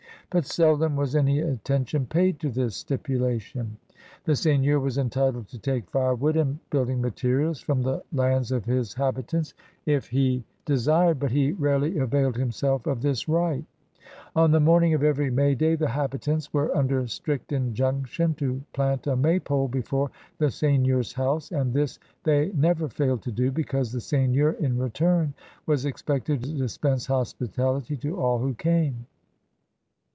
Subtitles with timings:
[0.33, 3.75] But seldom was any attention paid to this stipulation.
[4.23, 8.63] The seigneur was entitled to take firewood and build ing materials from the lands of
[8.63, 9.53] his habitants
[9.85, 11.51] if he SEIGNEURS OP OLD CANADA 151 desired, but he
[11.99, 13.65] rarely avaOed himself of this right.
[14.33, 19.07] On the morning of every May Day the habitants were imder strict injunction to plant
[19.07, 23.99] a Maypole before the seigneur's house, and this they never failed to do, because the
[23.99, 25.33] seigneur in return
[25.65, 29.05] was expected to dispense hospitality to all who came.